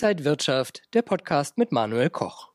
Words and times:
Inside 0.00 0.24
Wirtschaft, 0.24 0.82
der 0.94 1.02
Podcast 1.02 1.58
mit 1.58 1.72
Manuel 1.72 2.08
Koch. 2.08 2.50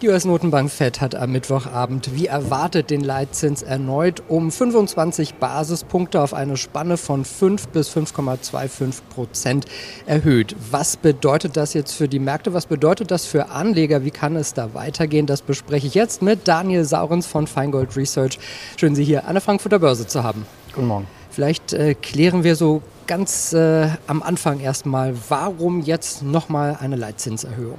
Die 0.00 0.08
US-Notenbank 0.08 0.70
Fed 0.70 1.02
hat 1.02 1.14
am 1.14 1.30
Mittwochabend 1.32 2.14
wie 2.14 2.28
erwartet 2.28 2.88
den 2.88 3.02
Leitzins 3.02 3.62
erneut 3.62 4.22
um 4.28 4.50
25 4.50 5.34
Basispunkte 5.34 6.22
auf 6.22 6.32
eine 6.32 6.56
Spanne 6.56 6.96
von 6.96 7.26
5 7.26 7.68
bis 7.68 7.94
5,25 7.94 9.02
Prozent 9.10 9.66
erhöht. 10.06 10.56
Was 10.70 10.96
bedeutet 10.96 11.58
das 11.58 11.74
jetzt 11.74 11.92
für 11.92 12.08
die 12.08 12.18
Märkte? 12.18 12.54
Was 12.54 12.64
bedeutet 12.64 13.10
das 13.10 13.26
für 13.26 13.50
Anleger? 13.50 14.06
Wie 14.06 14.10
kann 14.10 14.34
es 14.34 14.54
da 14.54 14.72
weitergehen? 14.72 15.26
Das 15.26 15.42
bespreche 15.42 15.86
ich 15.86 15.94
jetzt 15.94 16.22
mit 16.22 16.48
Daniel 16.48 16.84
Saurens 16.84 17.26
von 17.26 17.46
Feingold 17.46 17.98
Research. 17.98 18.38
Schön, 18.78 18.94
Sie 18.94 19.04
hier 19.04 19.26
an 19.26 19.34
der 19.34 19.42
Frankfurter 19.42 19.78
Börse 19.78 20.06
zu 20.06 20.22
haben. 20.22 20.46
Guten 20.72 20.86
Morgen. 20.86 21.06
Vielleicht 21.28 21.74
äh, 21.74 21.94
klären 21.94 22.44
wir 22.44 22.56
so 22.56 22.80
ganz 23.06 23.52
äh, 23.52 23.88
am 24.06 24.22
Anfang 24.22 24.60
erstmal, 24.60 25.14
warum 25.28 25.80
jetzt 25.80 26.22
nochmal 26.22 26.76
eine 26.80 26.96
Leitzinserhöhung? 26.96 27.78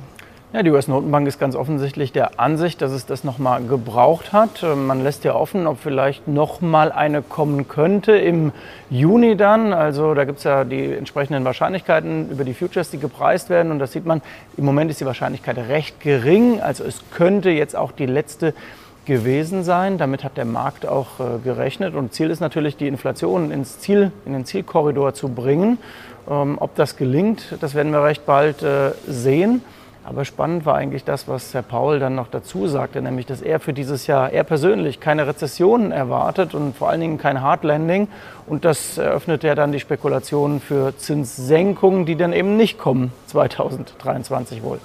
Ja, 0.53 0.61
die 0.61 0.69
US-Notenbank 0.69 1.27
ist 1.27 1.39
ganz 1.39 1.55
offensichtlich 1.55 2.11
der 2.11 2.39
Ansicht, 2.39 2.83
dass 2.83 2.91
es 2.91 3.07
das 3.07 3.23
nochmal 3.23 3.63
gebraucht 3.63 4.33
hat. 4.33 4.61
Ähm, 4.61 4.85
man 4.85 5.01
lässt 5.01 5.23
ja 5.23 5.33
offen, 5.33 5.65
ob 5.65 5.79
vielleicht 5.79 6.27
nochmal 6.27 6.91
eine 6.91 7.23
kommen 7.23 7.67
könnte 7.67 8.11
im 8.11 8.51
Juni 8.91 9.35
dann. 9.35 9.73
Also 9.73 10.13
da 10.13 10.25
gibt 10.25 10.37
es 10.37 10.43
ja 10.43 10.63
die 10.63 10.93
entsprechenden 10.93 11.43
Wahrscheinlichkeiten 11.43 12.29
über 12.29 12.43
die 12.43 12.53
Futures, 12.53 12.91
die 12.91 12.99
gepreist 12.99 13.49
werden. 13.49 13.71
Und 13.71 13.79
das 13.79 13.93
sieht 13.93 14.05
man, 14.05 14.21
im 14.55 14.65
Moment 14.65 14.91
ist 14.91 15.01
die 15.01 15.07
Wahrscheinlichkeit 15.07 15.57
recht 15.57 15.99
gering. 16.01 16.61
Also 16.61 16.83
es 16.83 17.01
könnte 17.09 17.49
jetzt 17.49 17.75
auch 17.75 17.91
die 17.91 18.05
letzte 18.05 18.53
gewesen 19.05 19.63
sein. 19.63 19.97
Damit 19.97 20.23
hat 20.23 20.37
der 20.37 20.45
Markt 20.45 20.85
auch 20.85 21.19
äh, 21.19 21.39
gerechnet. 21.43 21.95
Und 21.95 22.13
Ziel 22.13 22.29
ist 22.29 22.39
natürlich, 22.39 22.77
die 22.77 22.87
Inflation 22.87 23.51
ins 23.51 23.79
Ziel, 23.79 24.11
in 24.25 24.33
den 24.33 24.45
Zielkorridor 24.45 25.13
zu 25.13 25.29
bringen. 25.29 25.77
Ähm, 26.29 26.57
ob 26.59 26.75
das 26.75 26.95
gelingt, 26.95 27.55
das 27.59 27.75
werden 27.75 27.91
wir 27.91 28.03
recht 28.03 28.25
bald 28.25 28.63
äh, 28.63 28.91
sehen. 29.07 29.61
Aber 30.05 30.25
spannend 30.25 30.65
war 30.65 30.75
eigentlich 30.75 31.05
das, 31.05 31.29
was 31.29 31.53
Herr 31.53 31.61
Paul 31.61 31.99
dann 31.99 32.15
noch 32.15 32.27
dazu 32.27 32.67
sagte, 32.67 33.01
nämlich, 33.01 33.25
dass 33.25 33.41
er 33.41 33.61
für 33.61 33.71
dieses 33.71 34.05
Jahr, 34.05 34.31
er 34.31 34.43
persönlich, 34.43 34.99
keine 34.99 35.27
Rezession 35.27 35.93
erwartet 35.93 36.53
und 36.53 36.75
vor 36.75 36.89
allen 36.89 36.99
Dingen 36.99 37.17
kein 37.17 37.41
Hard 37.41 37.63
Landing. 37.63 38.09
Und 38.45 38.65
das 38.65 38.97
eröffnet 38.97 39.43
ja 39.43 39.55
dann 39.55 39.71
die 39.71 39.79
Spekulationen 39.79 40.59
für 40.59 40.97
Zinssenkungen, 40.97 42.05
die 42.05 42.17
dann 42.17 42.33
eben 42.33 42.57
nicht 42.57 42.77
kommen 42.77 43.13
2023 43.27 44.61
wohl. 44.61 44.79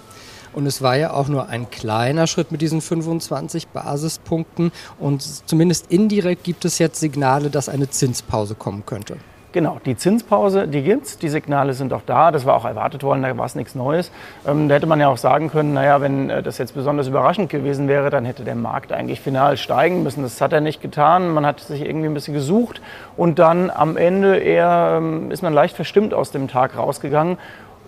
Und 0.53 0.67
es 0.67 0.83
war 0.83 0.97
ja 0.97 1.13
auch 1.13 1.29
nur 1.29 1.49
ein 1.49 1.71
kleiner 1.71 2.27
Schritt 2.27 2.53
mit 2.53 2.61
diesen 2.61 2.81
25 2.81 3.69
Basispunkten. 3.69 4.73
Und 4.99 5.23
zumindest 5.23 5.91
indirekt 5.91 6.45
gibt 6.45 6.65
es 6.65 6.79
jetzt 6.79 7.01
Signale, 7.01 7.51
dass 7.51 7.69
eine 7.69 7.91
Zinspause 7.91 8.55
kommen 8.55 8.85
könnte. 8.87 9.17
Genau, 9.51 9.79
die 9.83 9.97
Zinspause, 9.97 10.69
die 10.69 10.83
gibt 10.83 11.07
es, 11.07 11.19
die 11.19 11.31
Signale 11.31 11.73
sind 11.73 11.95
auch 11.95 12.03
da, 12.05 12.31
das 12.31 12.45
war 12.45 12.55
auch 12.55 12.67
erwartet 12.67 13.03
worden, 13.03 13.23
da 13.23 13.35
war 13.39 13.47
es 13.47 13.55
nichts 13.55 13.75
Neues. 13.75 14.11
Ähm, 14.47 14.69
da 14.69 14.75
hätte 14.75 14.87
man 14.87 15.01
ja 15.01 15.09
auch 15.09 15.17
sagen 15.17 15.51
können, 15.51 15.73
naja, 15.73 16.03
wenn 16.03 16.29
äh, 16.29 16.43
das 16.43 16.59
jetzt 16.59 16.75
besonders 16.75 17.09
überraschend 17.09 17.49
gewesen 17.49 17.89
wäre, 17.89 18.11
dann 18.11 18.27
hätte 18.27 18.45
der 18.45 18.55
Markt 18.55 18.93
eigentlich 18.93 19.23
final 19.23 19.57
steigen 19.57 20.03
müssen. 20.03 20.23
Das 20.23 20.43
hat 20.43 20.53
er 20.53 20.61
nicht 20.61 20.83
getan, 20.83 21.31
man 21.31 21.47
hat 21.47 21.61
sich 21.61 21.81
irgendwie 21.81 22.09
ein 22.09 22.15
bisschen 22.15 22.35
gesucht 22.35 22.83
und 23.17 23.39
dann 23.39 23.71
am 23.71 23.97
Ende 23.97 24.37
eher 24.37 24.97
ähm, 24.99 25.31
ist 25.31 25.43
man 25.43 25.55
leicht 25.55 25.75
verstimmt 25.75 26.13
aus 26.13 26.31
dem 26.31 26.49
Tag 26.49 26.77
rausgegangen 26.77 27.39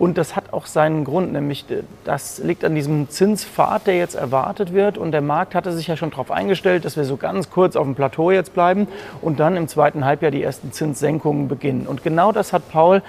und 0.01 0.17
das 0.17 0.35
hat 0.35 0.55
auch 0.55 0.65
seinen 0.65 1.05
Grund, 1.05 1.35
nämlich 1.35 1.71
äh, 1.71 1.83
das 2.05 2.39
liegt 2.39 2.65
an 2.65 2.75
diesem 2.75 3.11
Zinspfad, 3.11 3.87
der 3.87 3.99
jetzt 3.99 4.15
erwartet 4.15 4.73
wird. 4.73 4.97
Und 4.97 5.13
der 5.13 5.21
Markt 5.21 5.55
hatte 5.55 5.73
sich 5.73 5.89
ja 5.89 5.97
schon 5.97 6.09
darauf 6.09 6.31
eingestellt, 6.31 6.87
dass 6.87 6.97
wir 6.97 7.05
so 7.05 7.19
ganz 7.19 7.51
kurz 7.51 7.77
auf 7.77 7.85
dem 7.85 7.95
Plateau 7.95 8.31
jetzt 8.31 8.55
bleiben 8.55 8.89
und 9.21 9.41
dann 9.41 9.59
im 9.59 9.69
zweiten 9.69 10.07
Halbjahr 10.07 10.31
die 10.31 10.43
ersten 10.43 10.73
Zinssenkungen 10.73 11.49
beginnen. 11.49 11.87
Und 11.87 12.03
genau 12.03 12.33
das 12.33 12.55
hat 12.55 12.71
Paul 12.71 13.03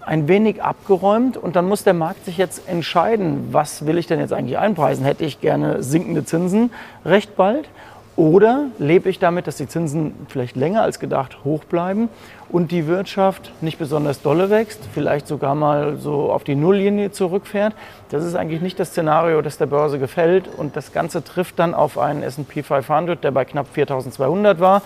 ein 0.00 0.26
wenig 0.26 0.62
abgeräumt 0.62 1.36
und 1.36 1.54
dann 1.54 1.68
muss 1.68 1.84
der 1.84 1.92
Markt 1.92 2.24
sich 2.24 2.38
jetzt 2.38 2.66
entscheiden, 2.66 3.48
was 3.52 3.84
will 3.84 3.98
ich 3.98 4.06
denn 4.06 4.18
jetzt 4.18 4.32
eigentlich 4.32 4.56
einpreisen? 4.56 5.04
Hätte 5.04 5.26
ich 5.26 5.42
gerne 5.42 5.82
sinkende 5.82 6.24
Zinsen 6.24 6.72
recht 7.04 7.36
bald 7.36 7.68
oder 8.16 8.66
lebe 8.78 9.08
ich 9.08 9.18
damit, 9.18 9.46
dass 9.46 9.56
die 9.56 9.66
Zinsen 9.66 10.14
vielleicht 10.28 10.54
länger 10.54 10.82
als 10.82 11.00
gedacht 11.00 11.38
hoch 11.44 11.64
bleiben 11.64 12.10
und 12.50 12.70
die 12.70 12.86
Wirtschaft 12.86 13.52
nicht 13.62 13.78
besonders 13.78 14.20
dolle 14.20 14.50
wächst, 14.50 14.80
vielleicht 14.92 15.26
sogar 15.26 15.54
mal 15.54 15.96
so 15.96 16.30
auf 16.30 16.44
die 16.44 16.54
Nulllinie 16.54 17.10
zurückfährt? 17.10 17.74
Das 18.10 18.22
ist 18.24 18.34
eigentlich 18.34 18.60
nicht 18.60 18.78
das 18.78 18.88
Szenario, 18.90 19.40
das 19.40 19.56
der 19.56 19.64
Börse 19.66 19.98
gefällt. 19.98 20.46
Und 20.46 20.76
das 20.76 20.92
Ganze 20.92 21.24
trifft 21.24 21.58
dann 21.58 21.72
auf 21.72 21.98
einen 21.98 22.22
SP 22.22 22.60
500, 22.62 23.24
der 23.24 23.30
bei 23.30 23.46
knapp 23.46 23.66
4200 23.72 24.60
war. 24.60 24.82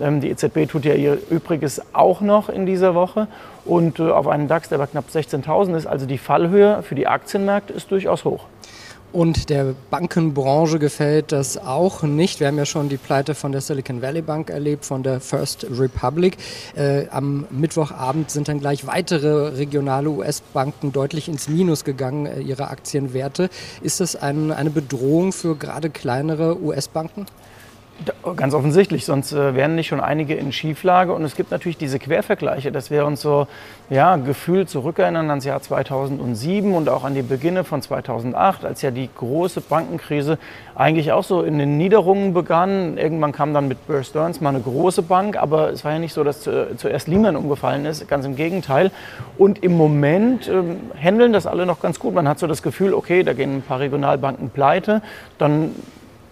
Ähm, 0.00 0.20
die 0.20 0.30
EZB 0.30 0.68
tut 0.68 0.84
ja 0.84 0.94
ihr 0.94 1.18
Übriges 1.30 1.82
auch 1.92 2.20
noch 2.20 2.48
in 2.48 2.64
dieser 2.64 2.94
Woche. 2.94 3.26
Und 3.64 3.98
äh, 3.98 4.08
auf 4.08 4.28
einen 4.28 4.46
DAX, 4.46 4.68
der 4.68 4.78
bei 4.78 4.86
knapp 4.86 5.06
16.000 5.12 5.76
ist. 5.76 5.86
Also 5.86 6.06
die 6.06 6.18
Fallhöhe 6.18 6.84
für 6.84 6.94
die 6.94 7.08
Aktienmärkte 7.08 7.72
ist 7.72 7.90
durchaus 7.90 8.24
hoch. 8.24 8.44
Und 9.10 9.48
der 9.48 9.74
Bankenbranche 9.90 10.78
gefällt 10.78 11.32
das 11.32 11.56
auch 11.56 12.02
nicht. 12.02 12.40
Wir 12.40 12.48
haben 12.48 12.58
ja 12.58 12.66
schon 12.66 12.90
die 12.90 12.98
Pleite 12.98 13.34
von 13.34 13.52
der 13.52 13.62
Silicon 13.62 14.02
Valley 14.02 14.20
Bank 14.20 14.50
erlebt, 14.50 14.84
von 14.84 15.02
der 15.02 15.20
First 15.20 15.66
Republic. 15.70 16.36
Äh, 16.76 17.06
am 17.08 17.46
Mittwochabend 17.50 18.30
sind 18.30 18.48
dann 18.48 18.60
gleich 18.60 18.86
weitere 18.86 19.56
regionale 19.56 20.10
US-Banken 20.10 20.92
deutlich 20.92 21.28
ins 21.28 21.48
Minus 21.48 21.84
gegangen, 21.84 22.26
äh, 22.26 22.40
ihre 22.40 22.68
Aktienwerte. 22.68 23.48
Ist 23.80 24.00
das 24.00 24.14
ein, 24.14 24.52
eine 24.52 24.70
Bedrohung 24.70 25.32
für 25.32 25.56
gerade 25.56 25.88
kleinere 25.88 26.60
US-Banken? 26.60 27.24
Ganz 28.36 28.54
offensichtlich, 28.54 29.04
sonst 29.04 29.32
äh, 29.32 29.56
wären 29.56 29.74
nicht 29.74 29.88
schon 29.88 30.00
einige 30.00 30.34
in 30.34 30.52
Schieflage. 30.52 31.12
Und 31.12 31.24
es 31.24 31.34
gibt 31.34 31.50
natürlich 31.50 31.78
diese 31.78 31.98
Quervergleiche, 31.98 32.70
dass 32.70 32.92
wir 32.92 33.04
uns 33.04 33.20
so 33.20 33.48
ja, 33.90 34.14
gefühlt 34.16 34.70
zurückerinnern 34.70 35.28
ans 35.30 35.44
Jahr 35.44 35.60
2007 35.60 36.74
und 36.74 36.88
auch 36.88 37.02
an 37.02 37.14
die 37.14 37.22
Beginne 37.22 37.64
von 37.64 37.82
2008, 37.82 38.64
als 38.64 38.82
ja 38.82 38.92
die 38.92 39.08
große 39.16 39.62
Bankenkrise 39.62 40.38
eigentlich 40.76 41.10
auch 41.10 41.24
so 41.24 41.42
in 41.42 41.58
den 41.58 41.76
Niederungen 41.76 42.34
begann. 42.34 42.98
Irgendwann 42.98 43.32
kam 43.32 43.52
dann 43.52 43.66
mit 43.66 43.84
Bear 43.88 44.04
Stearns 44.04 44.40
mal 44.40 44.50
eine 44.50 44.60
große 44.60 45.02
Bank, 45.02 45.36
aber 45.36 45.70
es 45.70 45.84
war 45.84 45.92
ja 45.92 45.98
nicht 45.98 46.14
so, 46.14 46.22
dass 46.22 46.42
zuerst 46.42 47.08
Lehman 47.08 47.34
umgefallen 47.34 47.84
ist, 47.84 48.06
ganz 48.06 48.24
im 48.24 48.36
Gegenteil. 48.36 48.92
Und 49.38 49.64
im 49.64 49.76
Moment 49.76 50.48
ähm, 50.48 50.76
handeln 51.02 51.32
das 51.32 51.46
alle 51.46 51.66
noch 51.66 51.80
ganz 51.80 51.98
gut. 51.98 52.14
Man 52.14 52.28
hat 52.28 52.38
so 52.38 52.46
das 52.46 52.62
Gefühl, 52.62 52.94
okay, 52.94 53.24
da 53.24 53.32
gehen 53.32 53.56
ein 53.56 53.62
paar 53.62 53.80
Regionalbanken 53.80 54.50
pleite, 54.50 55.02
dann 55.38 55.74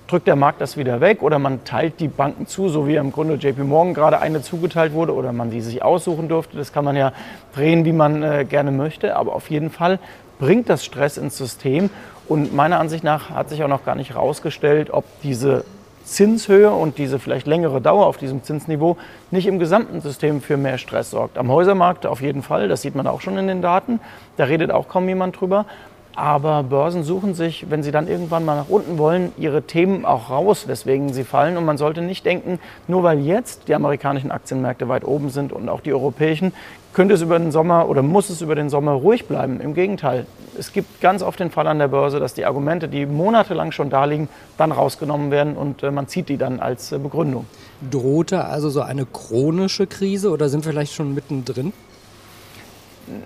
drückt 0.08 0.26
der 0.26 0.36
Markt 0.36 0.60
das 0.60 0.76
wieder 0.76 1.00
weg 1.00 1.22
oder 1.22 1.38
man 1.38 1.64
teilt 1.64 2.00
die 2.00 2.08
Banken 2.08 2.46
zu, 2.46 2.68
so 2.68 2.86
wie 2.86 2.96
im 2.96 3.12
Grunde 3.12 3.34
JP 3.34 3.64
Morgan 3.64 3.94
gerade 3.94 4.20
eine 4.20 4.42
zugeteilt 4.42 4.92
wurde 4.92 5.14
oder 5.14 5.32
man 5.32 5.50
die 5.50 5.60
sich 5.60 5.82
aussuchen 5.82 6.28
durfte. 6.28 6.56
Das 6.56 6.72
kann 6.72 6.84
man 6.84 6.96
ja 6.96 7.12
drehen, 7.54 7.84
wie 7.84 7.92
man 7.92 8.22
äh, 8.22 8.44
gerne 8.48 8.70
möchte. 8.70 9.16
Aber 9.16 9.34
auf 9.34 9.50
jeden 9.50 9.70
Fall 9.70 9.98
bringt 10.38 10.68
das 10.68 10.84
Stress 10.84 11.16
ins 11.16 11.36
System. 11.36 11.90
Und 12.28 12.54
meiner 12.54 12.78
Ansicht 12.78 13.04
nach 13.04 13.30
hat 13.30 13.48
sich 13.48 13.62
auch 13.62 13.68
noch 13.68 13.84
gar 13.84 13.94
nicht 13.94 14.10
herausgestellt, 14.10 14.90
ob 14.90 15.04
diese 15.22 15.64
Zinshöhe 16.04 16.70
und 16.70 16.98
diese 16.98 17.18
vielleicht 17.18 17.48
längere 17.48 17.80
Dauer 17.80 18.06
auf 18.06 18.16
diesem 18.16 18.44
Zinsniveau 18.44 18.96
nicht 19.32 19.46
im 19.48 19.58
gesamten 19.58 20.00
System 20.00 20.40
für 20.40 20.56
mehr 20.56 20.78
Stress 20.78 21.10
sorgt. 21.10 21.36
Am 21.36 21.50
Häusermarkt 21.50 22.06
auf 22.06 22.22
jeden 22.22 22.42
Fall, 22.42 22.68
das 22.68 22.82
sieht 22.82 22.94
man 22.94 23.08
auch 23.08 23.20
schon 23.20 23.36
in 23.38 23.48
den 23.48 23.60
Daten. 23.60 23.98
Da 24.36 24.44
redet 24.44 24.70
auch 24.70 24.88
kaum 24.88 25.08
jemand 25.08 25.40
drüber. 25.40 25.66
Aber 26.16 26.62
Börsen 26.62 27.04
suchen 27.04 27.34
sich, 27.34 27.66
wenn 27.68 27.82
sie 27.82 27.92
dann 27.92 28.08
irgendwann 28.08 28.42
mal 28.42 28.56
nach 28.56 28.70
unten 28.70 28.96
wollen, 28.96 29.32
ihre 29.36 29.62
Themen 29.62 30.06
auch 30.06 30.30
raus, 30.30 30.66
weswegen 30.66 31.12
sie 31.12 31.24
fallen. 31.24 31.58
Und 31.58 31.66
man 31.66 31.76
sollte 31.76 32.00
nicht 32.00 32.24
denken, 32.24 32.58
nur 32.88 33.02
weil 33.02 33.20
jetzt 33.20 33.68
die 33.68 33.74
amerikanischen 33.74 34.30
Aktienmärkte 34.30 34.88
weit 34.88 35.04
oben 35.04 35.28
sind 35.28 35.52
und 35.52 35.68
auch 35.68 35.80
die 35.80 35.92
europäischen, 35.92 36.54
könnte 36.94 37.12
es 37.12 37.20
über 37.20 37.38
den 37.38 37.52
Sommer 37.52 37.90
oder 37.90 38.00
muss 38.00 38.30
es 38.30 38.40
über 38.40 38.54
den 38.54 38.70
Sommer 38.70 38.92
ruhig 38.92 39.26
bleiben. 39.26 39.60
Im 39.60 39.74
Gegenteil, 39.74 40.24
es 40.58 40.72
gibt 40.72 41.02
ganz 41.02 41.22
oft 41.22 41.38
den 41.38 41.50
Fall 41.50 41.66
an 41.66 41.78
der 41.78 41.88
Börse, 41.88 42.18
dass 42.18 42.32
die 42.32 42.46
Argumente, 42.46 42.88
die 42.88 43.04
monatelang 43.04 43.70
schon 43.70 43.90
da 43.90 44.06
liegen, 44.06 44.30
dann 44.56 44.72
rausgenommen 44.72 45.30
werden 45.30 45.54
und 45.54 45.82
äh, 45.82 45.90
man 45.90 46.08
zieht 46.08 46.30
die 46.30 46.38
dann 46.38 46.58
als 46.60 46.92
äh, 46.92 46.98
Begründung. 46.98 47.44
Drohte 47.90 48.46
also 48.46 48.70
so 48.70 48.80
eine 48.80 49.04
chronische 49.04 49.86
Krise 49.86 50.30
oder 50.30 50.48
sind 50.48 50.64
wir 50.64 50.72
vielleicht 50.72 50.94
schon 50.94 51.12
mittendrin? 51.12 51.74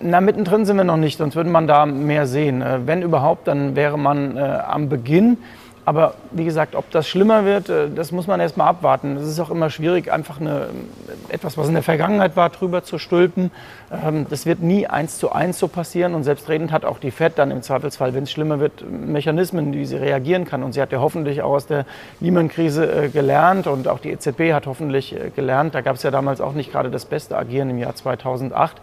Na, 0.00 0.20
mittendrin 0.20 0.66
sind 0.66 0.76
wir 0.76 0.84
noch 0.84 0.96
nicht, 0.96 1.18
sonst 1.18 1.36
würde 1.36 1.50
man 1.50 1.66
da 1.66 1.86
mehr 1.86 2.26
sehen. 2.26 2.62
Äh, 2.62 2.80
wenn 2.86 3.02
überhaupt, 3.02 3.48
dann 3.48 3.76
wäre 3.76 3.98
man 3.98 4.36
äh, 4.36 4.40
am 4.40 4.88
Beginn. 4.88 5.38
Aber 5.86 6.14
wie 6.30 6.44
gesagt, 6.44 6.76
ob 6.76 6.90
das 6.90 7.08
schlimmer 7.08 7.44
wird, 7.44 7.68
äh, 7.68 7.88
das 7.90 8.12
muss 8.12 8.26
man 8.26 8.38
erst 8.38 8.56
mal 8.56 8.66
abwarten. 8.66 9.16
Es 9.16 9.26
ist 9.26 9.40
auch 9.40 9.50
immer 9.50 9.70
schwierig, 9.70 10.12
einfach 10.12 10.40
eine, 10.40 10.68
äh, 11.30 11.34
etwas, 11.34 11.56
was 11.56 11.68
in 11.68 11.74
der 11.74 11.82
Vergangenheit 11.82 12.36
war, 12.36 12.50
drüber 12.50 12.84
zu 12.84 12.98
stülpen. 12.98 13.50
Ähm, 13.90 14.26
das 14.28 14.44
wird 14.44 14.60
nie 14.60 14.86
eins 14.86 15.18
zu 15.18 15.32
eins 15.32 15.58
so 15.58 15.68
passieren. 15.68 16.14
Und 16.14 16.24
selbstredend 16.24 16.70
hat 16.70 16.84
auch 16.84 16.98
die 16.98 17.10
FED 17.10 17.38
dann 17.38 17.50
im 17.50 17.62
Zweifelsfall, 17.62 18.14
wenn 18.14 18.24
es 18.24 18.30
schlimmer 18.30 18.60
wird, 18.60 18.84
Mechanismen, 18.88 19.72
wie 19.72 19.86
sie 19.86 19.96
reagieren 19.96 20.44
kann. 20.44 20.62
Und 20.62 20.74
sie 20.74 20.82
hat 20.82 20.92
ja 20.92 21.00
hoffentlich 21.00 21.42
auch 21.42 21.54
aus 21.54 21.66
der 21.66 21.86
Lehman-Krise 22.20 23.10
gelernt 23.12 23.66
und 23.66 23.88
auch 23.88 23.98
die 23.98 24.10
EZB 24.10 24.52
hat 24.52 24.66
hoffentlich 24.66 25.16
gelernt. 25.34 25.74
Da 25.74 25.80
gab 25.80 25.96
es 25.96 26.02
ja 26.02 26.10
damals 26.10 26.40
auch 26.40 26.52
nicht 26.52 26.70
gerade 26.70 26.90
das 26.90 27.04
beste 27.04 27.36
Agieren 27.36 27.70
im 27.70 27.78
Jahr 27.78 27.94
2008. 27.94 28.80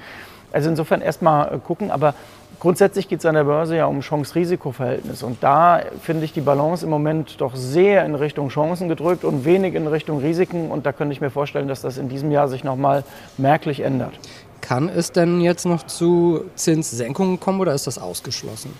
Also 0.51 0.69
insofern 0.69 1.01
erstmal 1.01 1.53
äh, 1.53 1.57
gucken, 1.59 1.91
aber 1.91 2.13
grundsätzlich 2.59 3.07
geht 3.07 3.19
es 3.19 3.25
an 3.25 3.35
der 3.35 3.43
Börse 3.43 3.75
ja 3.75 3.85
um 3.85 4.01
Chance-Risiko-Verhältnis. 4.01 5.23
Und 5.23 5.43
da 5.43 5.81
finde 6.01 6.25
ich 6.25 6.33
die 6.33 6.41
Balance 6.41 6.85
im 6.85 6.89
Moment 6.89 7.39
doch 7.41 7.55
sehr 7.55 8.05
in 8.05 8.15
Richtung 8.15 8.49
Chancen 8.49 8.89
gedrückt 8.89 9.23
und 9.23 9.45
wenig 9.45 9.75
in 9.75 9.87
Richtung 9.87 10.19
Risiken. 10.19 10.71
Und 10.71 10.85
da 10.85 10.91
könnte 10.91 11.13
ich 11.13 11.21
mir 11.21 11.29
vorstellen, 11.29 11.67
dass 11.67 11.81
das 11.81 11.97
in 11.97 12.09
diesem 12.09 12.31
Jahr 12.31 12.47
sich 12.47 12.63
nochmal 12.63 13.03
merklich 13.37 13.81
ändert. 13.81 14.13
Kann 14.61 14.89
es 14.89 15.11
denn 15.11 15.41
jetzt 15.41 15.65
noch 15.65 15.83
zu 15.83 16.41
Zinssenkungen 16.55 17.39
kommen 17.39 17.59
oder 17.61 17.73
ist 17.73 17.87
das 17.87 17.97
ausgeschlossen? 17.97 18.73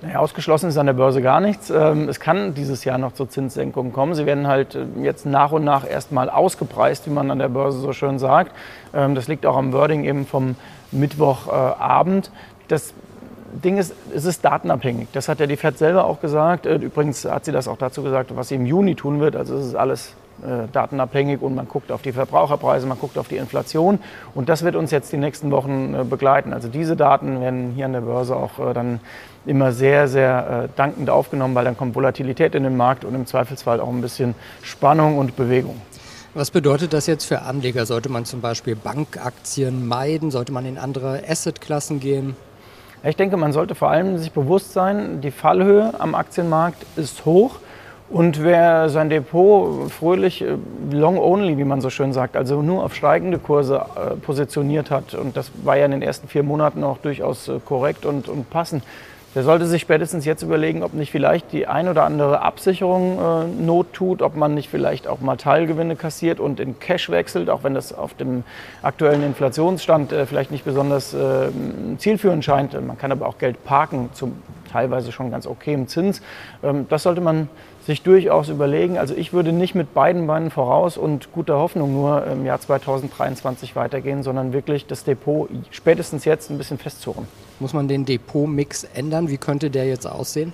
Naja, 0.00 0.20
ausgeschlossen 0.20 0.68
ist 0.68 0.78
an 0.78 0.86
der 0.86 0.92
Börse 0.92 1.22
gar 1.22 1.40
nichts. 1.40 1.70
Ähm, 1.70 2.08
es 2.08 2.20
kann 2.20 2.54
dieses 2.54 2.84
Jahr 2.84 2.98
noch 2.98 3.14
zu 3.14 3.26
Zinssenkungen 3.26 3.92
kommen. 3.92 4.14
Sie 4.14 4.26
werden 4.26 4.46
halt 4.46 4.76
äh, 4.76 4.86
jetzt 5.02 5.26
nach 5.26 5.50
und 5.50 5.64
nach 5.64 5.88
erstmal 5.88 6.30
ausgepreist, 6.30 7.06
wie 7.06 7.10
man 7.10 7.32
an 7.32 7.40
der 7.40 7.48
Börse 7.48 7.80
so 7.80 7.92
schön 7.92 8.20
sagt. 8.20 8.52
Ähm, 8.94 9.16
das 9.16 9.26
liegt 9.26 9.44
auch 9.44 9.56
am 9.56 9.72
Wording 9.72 10.04
eben 10.04 10.24
vom 10.24 10.54
Mittwochabend. 10.92 12.30
Das 12.68 12.92
Ding 13.52 13.78
ist, 13.78 13.94
es 14.14 14.24
ist 14.24 14.44
datenabhängig. 14.44 15.08
Das 15.12 15.28
hat 15.28 15.40
ja 15.40 15.46
die 15.46 15.56
FED 15.56 15.78
selber 15.78 16.04
auch 16.04 16.20
gesagt. 16.20 16.66
Äh, 16.66 16.76
übrigens 16.76 17.24
hat 17.24 17.44
sie 17.44 17.52
das 17.52 17.68
auch 17.68 17.78
dazu 17.78 18.02
gesagt, 18.02 18.34
was 18.36 18.48
sie 18.48 18.56
im 18.56 18.66
Juni 18.66 18.94
tun 18.94 19.20
wird. 19.20 19.36
Also 19.36 19.56
es 19.56 19.66
ist 19.66 19.74
alles 19.74 20.14
äh, 20.42 20.68
datenabhängig 20.72 21.40
und 21.40 21.54
man 21.54 21.66
guckt 21.66 21.90
auf 21.90 22.02
die 22.02 22.12
Verbraucherpreise, 22.12 22.86
man 22.86 22.98
guckt 22.98 23.18
auf 23.18 23.28
die 23.28 23.36
Inflation 23.36 23.98
und 24.34 24.48
das 24.48 24.62
wird 24.62 24.76
uns 24.76 24.90
jetzt 24.90 25.12
die 25.12 25.16
nächsten 25.16 25.50
Wochen 25.50 25.94
äh, 25.94 26.04
begleiten. 26.04 26.52
Also 26.52 26.68
diese 26.68 26.94
Daten 26.94 27.40
werden 27.40 27.72
hier 27.74 27.86
an 27.86 27.92
der 27.92 28.02
Börse 28.02 28.36
auch 28.36 28.72
dann 28.74 29.00
immer 29.46 29.72
sehr, 29.72 30.08
sehr 30.08 30.68
dankend 30.76 31.08
aufgenommen, 31.08 31.54
weil 31.54 31.64
dann 31.64 31.76
kommt 31.76 31.94
Volatilität 31.94 32.54
in 32.54 32.64
den 32.64 32.76
Markt 32.76 33.04
und 33.06 33.14
im 33.14 33.24
Zweifelsfall 33.24 33.80
auch 33.80 33.88
ein 33.88 34.02
bisschen 34.02 34.34
Spannung 34.62 35.16
und 35.16 35.36
Bewegung. 35.36 35.80
Was 36.34 36.50
bedeutet 36.50 36.92
das 36.92 37.06
jetzt 37.06 37.24
für 37.24 37.42
Anleger? 37.42 37.86
Sollte 37.86 38.10
man 38.10 38.26
zum 38.26 38.42
Beispiel 38.42 38.76
Bankaktien 38.76 39.88
meiden? 39.88 40.30
Sollte 40.30 40.52
man 40.52 40.66
in 40.66 40.76
andere 40.76 41.22
Assetklassen 41.26 42.00
gehen? 42.00 42.36
Ich 43.02 43.16
denke, 43.16 43.38
man 43.38 43.52
sollte 43.52 43.74
vor 43.74 43.90
allem 43.90 44.18
sich 44.18 44.32
bewusst 44.32 44.74
sein, 44.74 45.22
die 45.22 45.30
Fallhöhe 45.30 45.98
am 45.98 46.14
Aktienmarkt 46.14 46.84
ist 46.96 47.24
hoch. 47.24 47.60
Und 48.10 48.42
wer 48.42 48.88
sein 48.90 49.08
Depot 49.08 49.90
fröhlich 49.90 50.42
äh, 50.42 50.56
long 50.90 51.18
only, 51.18 51.58
wie 51.58 51.64
man 51.64 51.80
so 51.80 51.90
schön 51.90 52.12
sagt, 52.12 52.36
also 52.36 52.62
nur 52.62 52.84
auf 52.84 52.94
steigende 52.94 53.38
Kurse 53.38 53.84
äh, 53.96 54.16
positioniert 54.16 54.90
hat, 54.90 55.14
und 55.14 55.36
das 55.36 55.50
war 55.62 55.76
ja 55.76 55.84
in 55.84 55.90
den 55.90 56.02
ersten 56.02 56.26
vier 56.26 56.42
Monaten 56.42 56.84
auch 56.84 56.98
durchaus 56.98 57.48
äh, 57.48 57.60
korrekt 57.62 58.06
und, 58.06 58.28
und 58.28 58.48
passend, 58.48 58.82
der 59.34 59.42
sollte 59.42 59.66
sich 59.66 59.82
spätestens 59.82 60.24
jetzt 60.24 60.42
überlegen, 60.42 60.82
ob 60.82 60.94
nicht 60.94 61.10
vielleicht 61.10 61.52
die 61.52 61.66
ein 61.66 61.88
oder 61.88 62.04
andere 62.04 62.40
Absicherung 62.40 63.18
äh, 63.18 63.62
Not 63.62 63.92
tut, 63.92 64.22
ob 64.22 64.36
man 64.36 64.54
nicht 64.54 64.68
vielleicht 64.68 65.06
auch 65.06 65.20
mal 65.20 65.36
Teilgewinne 65.36 65.96
kassiert 65.96 66.40
und 66.40 66.60
in 66.60 66.78
Cash 66.78 67.10
wechselt, 67.10 67.50
auch 67.50 67.62
wenn 67.62 67.74
das 67.74 67.92
auf 67.92 68.14
dem 68.14 68.44
aktuellen 68.82 69.22
Inflationsstand 69.22 70.12
äh, 70.12 70.26
vielleicht 70.26 70.50
nicht 70.50 70.64
besonders 70.64 71.12
äh, 71.12 71.48
zielführend 71.98 72.44
scheint. 72.44 72.72
Man 72.86 72.96
kann 72.96 73.12
aber 73.12 73.26
auch 73.26 73.38
Geld 73.38 73.64
parken 73.64 74.08
zum 74.14 74.42
teilweise 74.68 75.12
schon 75.12 75.30
ganz 75.30 75.46
okay 75.46 75.74
im 75.74 75.88
Zins. 75.88 76.22
Ähm, 76.62 76.86
das 76.88 77.02
sollte 77.02 77.20
man 77.20 77.48
sich 77.86 78.02
durchaus 78.02 78.50
überlegen. 78.50 78.98
Also 78.98 79.14
ich 79.14 79.32
würde 79.32 79.50
nicht 79.50 79.74
mit 79.74 79.94
beiden 79.94 80.26
Beinen 80.26 80.50
voraus 80.50 80.98
und 80.98 81.32
guter 81.32 81.56
Hoffnung 81.56 81.94
nur 81.94 82.26
im 82.26 82.44
Jahr 82.44 82.60
2023 82.60 83.76
weitergehen, 83.76 84.22
sondern 84.22 84.52
wirklich 84.52 84.86
das 84.86 85.04
Depot 85.04 85.48
spätestens 85.70 86.26
jetzt 86.26 86.50
ein 86.50 86.58
bisschen 86.58 86.78
festzurren. 86.78 87.26
Muss 87.60 87.72
man 87.72 87.88
den 87.88 88.04
Depotmix 88.04 88.84
ändern? 88.84 89.28
Wie 89.30 89.38
könnte 89.38 89.70
der 89.70 89.86
jetzt 89.86 90.06
aussehen? 90.06 90.52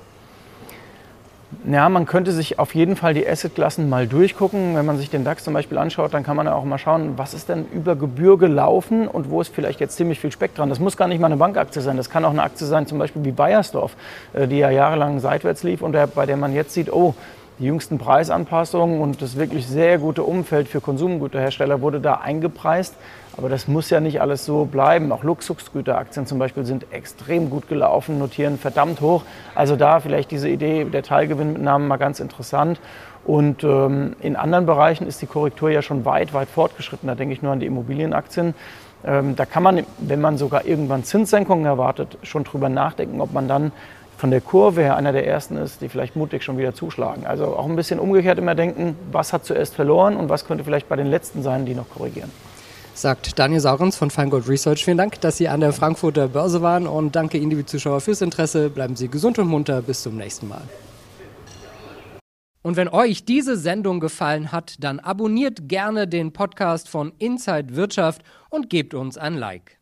Ja, 1.70 1.88
man 1.88 2.06
könnte 2.06 2.32
sich 2.32 2.58
auf 2.58 2.74
jeden 2.74 2.96
Fall 2.96 3.14
die 3.14 3.26
Assetklassen 3.26 3.88
mal 3.88 4.06
durchgucken. 4.06 4.76
Wenn 4.76 4.86
man 4.86 4.98
sich 4.98 5.10
den 5.10 5.24
DAX 5.24 5.44
zum 5.44 5.54
Beispiel 5.54 5.78
anschaut, 5.78 6.14
dann 6.14 6.22
kann 6.22 6.36
man 6.36 6.48
auch 6.48 6.64
mal 6.64 6.78
schauen, 6.78 7.14
was 7.16 7.34
ist 7.34 7.48
denn 7.48 7.66
über 7.72 7.96
Gebühr 7.96 8.38
gelaufen 8.38 9.08
und 9.08 9.30
wo 9.30 9.40
ist 9.40 9.54
vielleicht 9.54 9.80
jetzt 9.80 9.96
ziemlich 9.96 10.20
viel 10.20 10.32
Speck 10.32 10.54
dran. 10.54 10.68
Das 10.68 10.80
muss 10.80 10.96
gar 10.96 11.08
nicht 11.08 11.20
mal 11.20 11.26
eine 11.26 11.36
Bankaktie 11.36 11.82
sein. 11.82 11.96
Das 11.96 12.10
kann 12.10 12.24
auch 12.24 12.30
eine 12.30 12.42
Aktie 12.42 12.66
sein, 12.66 12.86
zum 12.86 12.98
Beispiel 12.98 13.24
wie 13.24 13.32
Bayersdorf, 13.32 13.96
äh, 14.32 14.46
die 14.46 14.58
ja 14.58 14.70
jahrelang 14.70 15.20
seitwärts 15.20 15.62
lief 15.62 15.82
und 15.82 15.96
bei 16.14 16.26
der 16.26 16.36
man 16.36 16.52
jetzt 16.52 16.74
sieht, 16.74 16.92
oh, 16.92 17.14
die 17.58 17.64
jüngsten 17.64 17.98
Preisanpassungen 17.98 19.00
und 19.00 19.22
das 19.22 19.36
wirklich 19.36 19.66
sehr 19.66 19.98
gute 19.98 20.22
Umfeld 20.24 20.68
für 20.68 20.80
Konsumgüterhersteller 20.80 21.80
wurde 21.80 22.00
da 22.00 22.14
eingepreist. 22.14 22.94
Aber 23.36 23.48
das 23.48 23.68
muss 23.68 23.90
ja 23.90 24.00
nicht 24.00 24.20
alles 24.20 24.44
so 24.44 24.64
bleiben. 24.64 25.12
Auch 25.12 25.24
Luxusgüteraktien 25.24 26.26
zum 26.26 26.38
Beispiel 26.38 26.64
sind 26.64 26.86
extrem 26.92 27.50
gut 27.50 27.68
gelaufen, 27.68 28.18
notieren 28.18 28.58
verdammt 28.58 29.00
hoch. 29.00 29.22
Also 29.54 29.76
da 29.76 30.00
vielleicht 30.00 30.30
diese 30.30 30.48
Idee 30.48 30.84
der 30.84 31.02
Teilgewinnmitnahmen 31.02 31.88
mal 31.88 31.96
ganz 31.96 32.20
interessant. 32.20 32.80
Und 33.24 33.64
ähm, 33.64 34.14
in 34.20 34.36
anderen 34.36 34.66
Bereichen 34.66 35.06
ist 35.06 35.22
die 35.22 35.26
Korrektur 35.26 35.70
ja 35.70 35.82
schon 35.82 36.04
weit, 36.04 36.34
weit 36.34 36.48
fortgeschritten. 36.48 37.08
Da 37.08 37.14
denke 37.14 37.34
ich 37.34 37.42
nur 37.42 37.52
an 37.52 37.60
die 37.60 37.66
Immobilienaktien. 37.66 38.54
Ähm, 39.04 39.36
da 39.36 39.46
kann 39.46 39.62
man, 39.62 39.84
wenn 39.98 40.20
man 40.20 40.38
sogar 40.38 40.64
irgendwann 40.64 41.04
Zinssenkungen 41.04 41.66
erwartet, 41.66 42.18
schon 42.22 42.44
drüber 42.44 42.68
nachdenken, 42.68 43.20
ob 43.20 43.32
man 43.32 43.48
dann 43.48 43.72
von 44.16 44.30
der 44.30 44.40
Kurve 44.40 44.82
her 44.82 44.96
einer 44.96 45.12
der 45.12 45.26
ersten 45.26 45.56
ist, 45.56 45.80
die 45.80 45.88
vielleicht 45.88 46.16
mutig 46.16 46.42
schon 46.42 46.58
wieder 46.58 46.74
zuschlagen. 46.74 47.26
Also 47.26 47.56
auch 47.56 47.66
ein 47.66 47.76
bisschen 47.76 47.98
umgekehrt 47.98 48.38
immer 48.38 48.54
denken, 48.54 48.96
was 49.10 49.32
hat 49.32 49.44
zuerst 49.44 49.74
verloren 49.74 50.16
und 50.16 50.28
was 50.28 50.46
könnte 50.46 50.64
vielleicht 50.64 50.88
bei 50.88 50.96
den 50.96 51.08
letzten 51.08 51.42
sein, 51.42 51.66
die 51.66 51.74
noch 51.74 51.88
korrigieren. 51.90 52.30
Sagt 52.94 53.38
Daniel 53.38 53.60
Saurens 53.60 53.96
von 53.96 54.10
Feingold 54.10 54.48
Research. 54.48 54.84
Vielen 54.84 54.98
Dank, 54.98 55.20
dass 55.20 55.36
Sie 55.36 55.48
an 55.48 55.60
der 55.60 55.72
Frankfurter 55.72 56.28
Börse 56.28 56.62
waren 56.62 56.86
und 56.86 57.16
danke 57.16 57.38
Ihnen, 57.38 57.50
liebe 57.50 57.66
Zuschauer, 57.66 58.00
fürs 58.00 58.22
Interesse. 58.22 58.70
Bleiben 58.70 58.94
Sie 58.94 59.08
gesund 59.08 59.38
und 59.40 59.48
munter. 59.48 59.82
Bis 59.82 60.02
zum 60.02 60.16
nächsten 60.16 60.48
Mal. 60.48 60.62
Und 62.62 62.76
wenn 62.76 62.88
euch 62.88 63.24
diese 63.24 63.58
Sendung 63.58 64.00
gefallen 64.00 64.52
hat, 64.52 64.76
dann 64.78 65.00
abonniert 65.00 65.68
gerne 65.68 66.06
den 66.06 66.32
Podcast 66.32 66.88
von 66.88 67.12
Inside 67.18 67.74
Wirtschaft 67.74 68.22
und 68.48 68.70
gebt 68.70 68.94
uns 68.94 69.18
ein 69.18 69.34
Like. 69.34 69.78